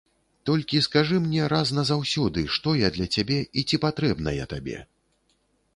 Толькі 0.49 0.79
скажы 0.85 1.19
мне 1.25 1.43
раз 1.53 1.73
назаўсёды, 1.81 2.45
што 2.57 2.75
я 2.81 2.89
для 2.97 3.07
цябе 3.17 3.39
і 3.61 3.67
ці 3.69 3.81
патрэбна 3.87 4.29
я 4.43 4.53
табе. 4.57 4.77